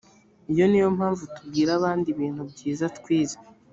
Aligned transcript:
iyo 0.51 0.65
ni 0.67 0.77
yo 0.81 0.87
mpamvu 0.97 1.23
tubwira 1.33 1.71
abandi 1.79 2.07
ibintu 2.13 2.41
byiza 2.51 2.85
twize 2.97 3.37